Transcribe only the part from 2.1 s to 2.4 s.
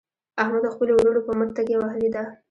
ده.